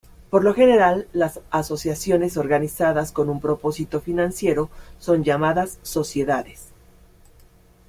Por 0.31 0.43
lo 0.43 0.55
general 0.55 1.07
las 1.13 1.41
asociaciones 1.51 2.35
organizadas 2.35 3.11
con 3.11 3.29
un 3.29 3.39
propósito 3.39 4.01
financiero 4.01 4.71
son 4.97 5.23
llamadas 5.23 5.77
sociedades. 5.83 6.69